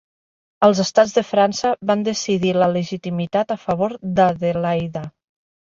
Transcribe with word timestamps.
Els 0.67 0.79
Estats 0.83 1.13
de 1.17 1.23
França 1.33 1.73
van 1.91 2.07
decidir 2.09 2.55
la 2.63 2.73
legitimitat 2.79 3.55
a 3.59 3.61
favor 3.69 3.99
d'Adelaida. 4.19 5.11